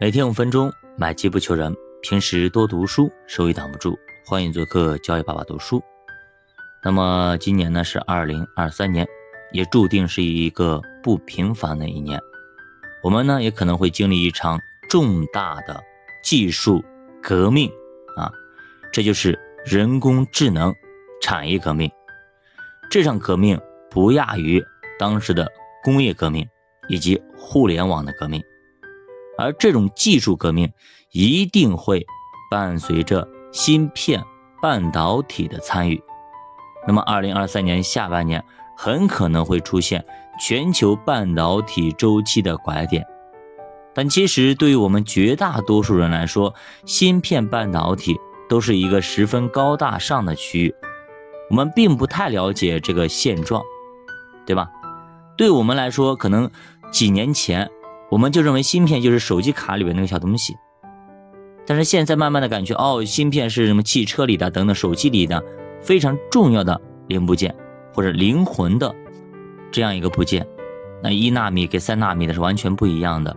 [0.00, 1.76] 每天五分钟，买机不求人。
[2.02, 3.98] 平时多读书，收益挡不住。
[4.24, 5.82] 欢迎做客教育爸爸读书。
[6.84, 9.04] 那么今年呢是二零二三年，
[9.50, 12.20] 也注定是一个不平凡的一年。
[13.02, 14.56] 我们呢也可能会经历一场
[14.88, 15.82] 重大的
[16.22, 16.80] 技术
[17.20, 17.68] 革命
[18.16, 18.30] 啊，
[18.92, 19.36] 这就是
[19.66, 20.72] 人工智能
[21.20, 21.90] 产业革命。
[22.88, 23.60] 这场革命
[23.90, 24.64] 不亚于
[24.96, 25.50] 当时的
[25.82, 26.48] 工业革命
[26.88, 28.40] 以及互联网的革命。
[29.38, 30.70] 而这种技术革命
[31.12, 32.04] 一定会
[32.50, 34.22] 伴随着芯片、
[34.60, 36.02] 半导体的参与。
[36.86, 38.44] 那么，二零二三年下半年
[38.76, 40.04] 很可能会出现
[40.40, 43.06] 全球半导体周期的拐点。
[43.94, 50.74] 但其实，对于我们绝大多数人来说，芯片、半导体都是一个十分高大上的区域，
[51.50, 53.62] 我们并不太了解这个现状，
[54.46, 54.68] 对吧？
[55.36, 56.50] 对我们来说，可能
[56.90, 57.70] 几年前。
[58.10, 60.56] 我们就认为芯片就是手机卡里面那个小东西，
[61.66, 65.44] 但是现在慢慢的感觉，哦，芯片是什么汽车里的等等，手机里的
[65.82, 67.54] 非常重要的零部件
[67.92, 68.94] 或者灵魂的
[69.70, 70.46] 这样一个部件。
[71.02, 73.36] 那一纳米跟三纳米的是完全不一样的，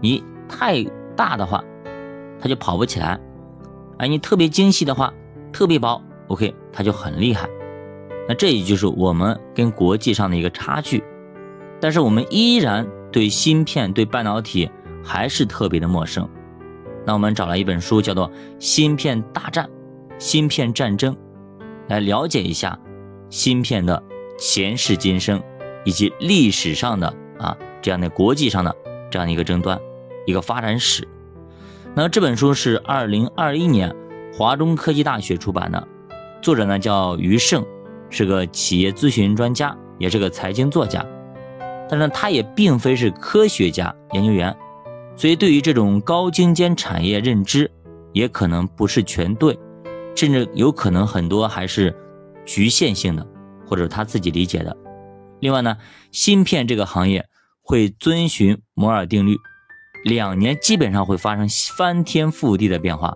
[0.00, 0.82] 你太
[1.16, 1.62] 大的话，
[2.40, 3.16] 它就跑不起来；
[3.98, 5.14] 哎，你特别精细的话，
[5.52, 7.48] 特别薄，OK，它就很厉害。
[8.28, 11.02] 那这也就是我们跟国际上的一个差距，
[11.80, 12.84] 但是我们依然。
[13.12, 14.70] 对芯片、对半导体
[15.02, 16.28] 还是特别的陌生。
[17.06, 19.64] 那我们找了一本书，叫做《芯片大战》
[20.18, 21.14] 《芯片战争》，
[21.88, 22.78] 来了解一下
[23.30, 24.02] 芯片的
[24.38, 25.42] 前世今生，
[25.84, 28.76] 以及历史上的啊这样的国际上的
[29.10, 29.80] 这样的一个争端，
[30.26, 31.08] 一个发展史。
[31.94, 33.92] 那这本书是二零二一年
[34.32, 35.88] 华中科技大学出版的，
[36.42, 37.64] 作者呢叫余胜，
[38.10, 41.04] 是个企业咨询专家，也是个财经作家。
[41.90, 44.56] 但是他也并非是科学家、研究员，
[45.16, 47.68] 所以对于这种高精尖产业认知，
[48.12, 49.58] 也可能不是全对，
[50.14, 51.92] 甚至有可能很多还是
[52.46, 53.26] 局限性的，
[53.66, 54.76] 或者他自己理解的。
[55.40, 55.76] 另外呢，
[56.12, 57.26] 芯片这个行业
[57.60, 59.36] 会遵循摩尔定律，
[60.04, 63.12] 两年基本上会发生翻天覆地的变化，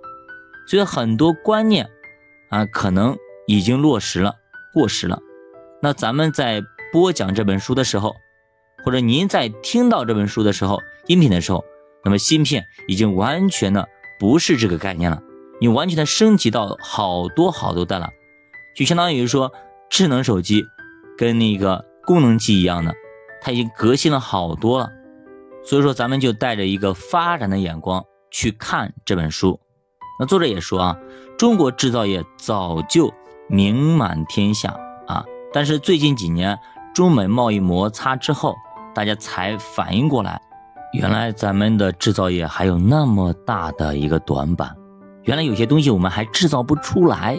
[0.66, 1.88] 所以很多观念
[2.50, 4.34] 啊，可能已经落实了、
[4.72, 5.20] 过时了。
[5.80, 6.62] 那咱们在
[6.92, 8.14] 播讲这本书的时候，
[8.84, 11.64] 或者您在听到这本书的时候，音频的时候，
[12.04, 13.88] 那么芯片已经完全的
[14.20, 15.22] 不是这个概念了，
[15.58, 18.10] 你完全的升级到好多好多代了，
[18.76, 19.50] 就相当于说
[19.88, 20.62] 智能手机
[21.16, 22.94] 跟那个功能机一样的，
[23.40, 24.90] 它已经革新了好多了。
[25.64, 29.58] 所以说，咱们就带着一个发展的眼光去看这本书。
[30.20, 30.96] 那作者也说啊，
[31.38, 33.10] 中国制造业早就
[33.48, 35.24] 名满天下啊，
[35.54, 36.58] 但是最近几年
[36.94, 38.54] 中美贸易摩擦之后。
[38.94, 40.40] 大家才反应过来，
[40.92, 44.72] 原来咱们的制造业还有那么大的一个短板，
[45.24, 47.36] 原来有些东西我们还制造不出来，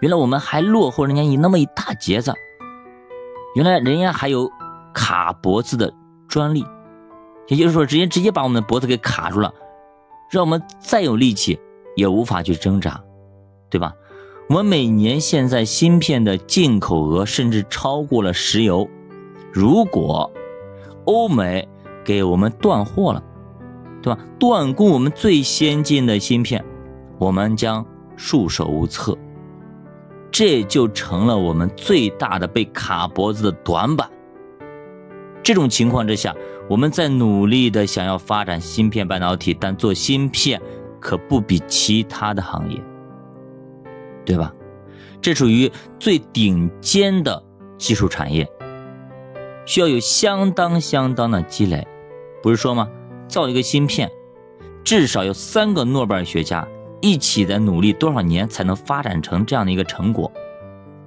[0.00, 2.32] 原来我们还落后人家一那么一大截子，
[3.56, 4.48] 原来人家还有
[4.94, 5.92] 卡脖子的
[6.28, 6.64] 专利，
[7.48, 9.52] 也就是说，直接直接把我们的脖子给卡住了，
[10.30, 11.58] 让我们再有力气
[11.96, 13.00] 也无法去挣扎，
[13.68, 13.92] 对吧？
[14.48, 18.88] 我们每年现在芯片的进口额甚至超过了石油，
[19.52, 20.30] 如果。
[21.08, 21.66] 欧美
[22.04, 23.22] 给我们断货了，
[24.02, 24.20] 对吧？
[24.38, 26.62] 断供我们最先进的芯片，
[27.18, 29.16] 我们将束手无策，
[30.30, 34.06] 这就成了我们最大的被卡脖子的短板。
[35.42, 36.36] 这种情况之下，
[36.68, 40.60] 我们在努力的想要发展芯片半导体，但做芯片
[41.00, 42.78] 可不比其他的行业，
[44.26, 44.52] 对吧？
[45.22, 47.42] 这属于最顶尖的
[47.78, 48.46] 技术产业。
[49.68, 51.86] 需要有相当相当的积累，
[52.42, 52.88] 不是说吗？
[53.28, 54.10] 造一个芯片，
[54.82, 56.66] 至少有三个诺贝尔学家
[57.02, 60.32] 一起在努力多少年才能发展成这样的一个成果？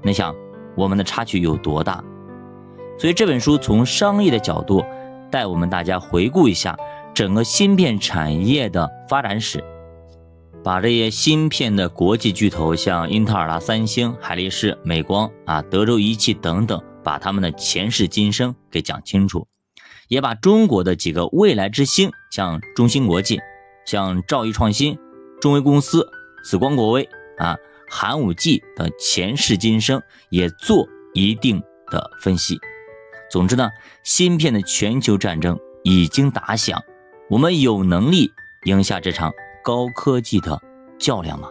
[0.04, 0.36] 你想
[0.78, 2.04] 我们的差距有多大？
[3.00, 4.86] 所以这本书从商业的角度
[5.32, 5.82] 带我们大？
[5.84, 6.78] 家回顾一下
[7.16, 9.64] 整个芯片产业的发展史，
[10.64, 16.80] 把这些芯片的国际巨头，像英特尔啦、三星、海力士、美光啊、德州仪器等等。
[17.04, 19.48] 把他们的前世今生给讲清楚，
[20.08, 23.40] 也把中国的几个未来之星，像中芯国际、
[23.86, 24.98] 像兆易创新、
[25.40, 26.08] 中微公司、
[26.44, 27.08] 紫光国微
[27.38, 27.56] 啊、
[27.90, 31.62] 寒武纪的前世今生也做一定
[31.92, 32.60] 的分析。
[33.30, 33.70] 总之呢，
[34.04, 36.84] 芯片的全球战争已经打响，
[37.30, 38.30] 我们有能力
[38.66, 39.32] 赢下这场
[39.64, 40.62] 高科技的
[41.00, 41.48] 较量吗？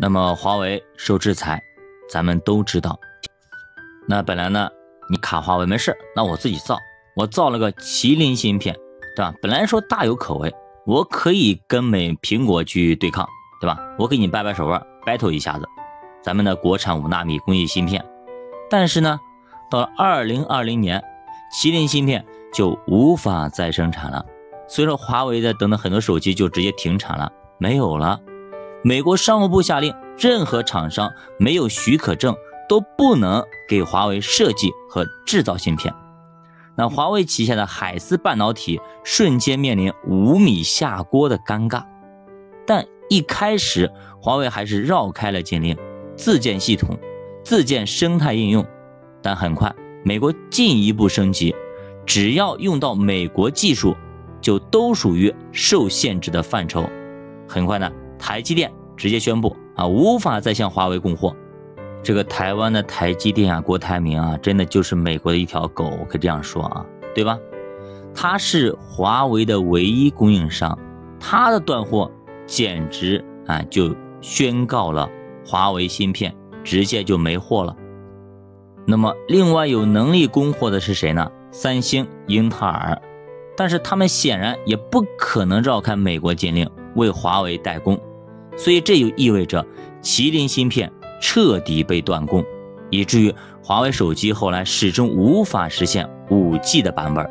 [0.00, 1.62] 那么华为受制裁，
[2.08, 2.98] 咱们都知道。
[4.10, 4.70] 那本来呢，
[5.10, 6.78] 你卡华为没事那我自己造，
[7.14, 8.74] 我造了个麒麟芯片，
[9.14, 9.34] 对吧？
[9.42, 10.50] 本来说大有可为，
[10.86, 13.28] 我可以跟美苹果去对抗，
[13.60, 13.78] 对吧？
[13.98, 15.68] 我给你掰掰手腕，battle 一下子，
[16.22, 18.02] 咱们的国产五纳米工艺芯片。
[18.70, 19.20] 但是呢，
[19.70, 21.04] 到了二零二零年，
[21.54, 22.24] 麒麟芯片
[22.54, 24.24] 就无法再生产了，
[24.66, 28.18] 所以说华为的等等很多手机就直接停产了，没有了。
[28.82, 32.34] 美国商务部下令，任何厂商没有许可证
[32.68, 35.92] 都不能给华为设计和制造芯片。
[36.76, 41.82] 那华为旗下的海思半导体瞬间面临五米下锅的尴尬。
[42.66, 45.76] 但一开始，华为还是绕开了禁令，
[46.16, 46.96] 自建系统，
[47.42, 48.64] 自建生态应用。
[49.22, 49.74] 但很快，
[50.04, 51.54] 美国进一步升级，
[52.06, 53.96] 只要用到美国技术，
[54.40, 56.88] 就都属于受限制的范畴。
[57.48, 57.90] 很快呢。
[58.20, 61.36] 台积电直接宣布啊，无法再向华为供货。
[62.02, 66.84] 这个台湾的台积电啊，郭台铭啊，真的就是美国的一条狗，可以这样说啊，
[67.14, 67.38] 对吧？
[68.14, 70.76] 他是华为的唯一供应商，
[71.20, 72.10] 他的断货
[72.46, 75.08] 简直啊，就宣告了
[75.44, 76.34] 华为芯片
[76.64, 77.76] 直接就没货了。
[78.86, 81.30] 那么，另外有能力供货的是谁呢？
[81.50, 83.00] 三星、英特尔，
[83.56, 88.00] 但是他们显然也不可能绕开美国禁令为华为代工。
[88.56, 89.64] 所以这就意味着
[90.02, 92.44] 麒麟芯片彻底被断供，
[92.90, 97.28] 以至于华为手机后来始终无法实现五 G 的版本。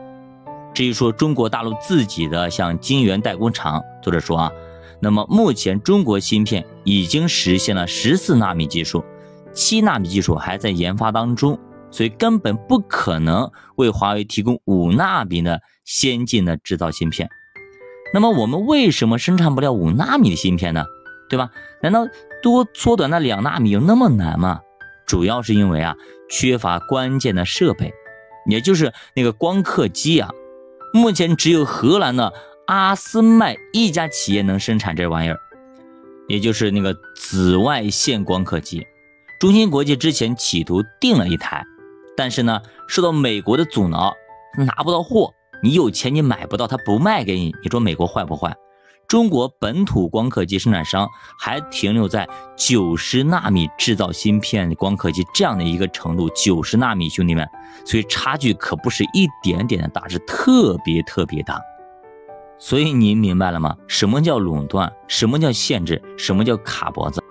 [0.73, 4.51] 至于说中国大陆自己的像晶圆代工厂，作者说啊，
[4.99, 9.03] 那么目前中国芯片已经实现了十四纳米技术，
[9.51, 11.57] 七纳米技术还在研发当中，
[11.89, 17.27] 所以根本不可能为华为提供五纳米的先进的制造芯片。
[18.13, 20.85] 那么我们为什么生产不了五纳米的芯片呢？
[21.29, 21.49] 对吧？
[21.81, 22.07] 难道
[22.41, 24.61] 多缩短那两纳米有那么难吗？
[25.05, 25.95] 主要是因为啊，
[26.29, 27.93] 缺乏关键的设备，
[28.45, 30.29] 也就是那个光刻机啊。
[30.93, 32.33] 目前只有荷兰的
[32.65, 35.39] 阿斯麦一家企业能生产这玩意儿，
[36.27, 38.85] 也就是那个紫外线光刻机。
[39.39, 41.63] 中芯国际之前企图订了一台，
[42.17, 44.13] 但是呢，受到美国的阻挠，
[44.57, 45.33] 拿不到货。
[45.63, 48.55] 你有钱你买不到，他不卖给你，你说美国坏不坏？
[49.07, 51.09] 中国本土光刻机生产商
[51.39, 52.27] 还停留在
[52.57, 57.47] 九十纳米制造芯片光刻机这样的一个程度，九十纳米，兄弟们，
[57.85, 61.57] 所以差距可不是一点点的大，是特别特别大。
[62.59, 63.77] 所以您明白了吗？
[63.87, 64.91] 什么叫垄断？
[65.07, 66.01] 什么叫限制？
[66.17, 67.23] 什么叫卡脖子？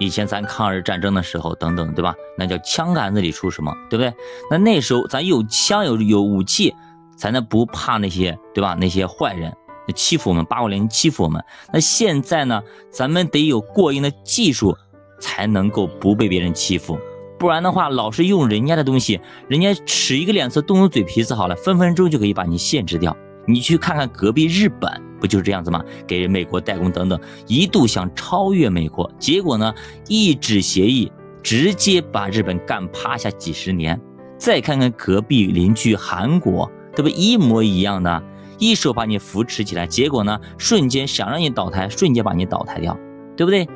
[0.00, 2.12] 以前咱抗日战争的时候，等等，对吧？
[2.36, 4.12] 那叫枪杆子里出什么，对不对？
[4.50, 6.74] 那那时候咱有枪有有武器，
[7.16, 8.74] 才能不怕那些，对吧？
[8.74, 9.54] 那些坏人。
[9.92, 11.42] 欺负我们，八国联军欺负我们。
[11.72, 12.62] 那现在呢？
[12.90, 14.76] 咱们得有过硬的技术，
[15.20, 16.98] 才能够不被别人欺负。
[17.38, 23.16] 不然的话，老是用人家的东西，人家使一个脸色动动嘴皮子，好了，分分钟就可以把你限制掉。
[23.46, 24.88] 你去看看隔壁日本，
[25.20, 25.82] 不就是这样子吗？
[26.06, 27.18] 给美国代工等等，
[27.48, 29.74] 一度想超越美国，结果呢，
[30.06, 31.10] 一纸协议
[31.42, 34.00] 直接把日本干趴下几十年。
[34.38, 38.22] 再看看隔壁邻居韩国，这不一模一样的？
[38.62, 42.96] 一手把你扶持起来，结果呢，瞬间想让你倒台，瞬间把你倒台掉，
[43.36, 43.68] 对不对？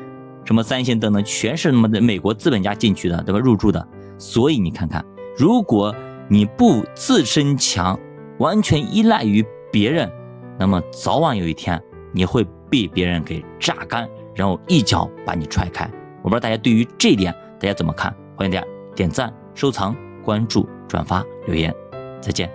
[0.44, 3.40] 什么三星等等，全是那么的美国资本家进去的，对吧？
[3.40, 3.84] 入驻的。
[4.16, 5.04] 所以你看看，
[5.36, 5.92] 如果
[6.28, 7.98] 你不自身强，
[8.38, 10.08] 完全依赖于别人，
[10.56, 15.90] 那么早晚有一天你会被别人给榨干，然后一脚把你踹开。
[16.22, 18.14] 我不知道大家对于这点大家怎么看？
[18.36, 21.74] 欢迎大家点赞、收藏、关注、转发、留言，
[22.20, 22.48] 再见。